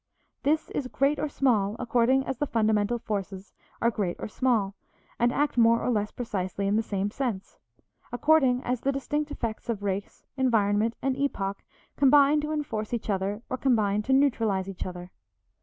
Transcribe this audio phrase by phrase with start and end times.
[0.41, 3.53] This is great or small according as the fundamental forces
[3.83, 4.73] are great or small
[5.19, 7.59] and act more or less precisely in the same sense,
[8.11, 11.63] according as the distinct effects of race, environment and epoch
[11.97, 15.11] combine to enforce each other or combine to neutralize each other.